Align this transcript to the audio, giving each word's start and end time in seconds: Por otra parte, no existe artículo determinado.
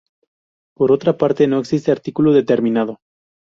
Por 0.75 0.91
otra 0.91 1.15
parte, 1.15 1.45
no 1.45 1.59
existe 1.59 1.91
artículo 1.91 2.33
determinado. 2.33 2.97